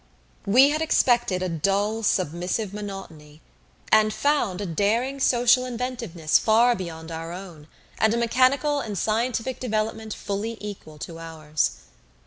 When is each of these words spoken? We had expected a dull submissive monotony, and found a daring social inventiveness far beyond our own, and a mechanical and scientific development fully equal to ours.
We 0.47 0.71
had 0.71 0.81
expected 0.81 1.43
a 1.43 1.47
dull 1.47 2.01
submissive 2.01 2.73
monotony, 2.73 3.39
and 3.91 4.11
found 4.11 4.59
a 4.59 4.65
daring 4.65 5.19
social 5.19 5.63
inventiveness 5.63 6.39
far 6.39 6.73
beyond 6.73 7.11
our 7.11 7.31
own, 7.31 7.67
and 7.99 8.11
a 8.11 8.17
mechanical 8.17 8.79
and 8.79 8.97
scientific 8.97 9.59
development 9.59 10.15
fully 10.15 10.57
equal 10.59 10.97
to 10.97 11.19
ours. 11.19 11.81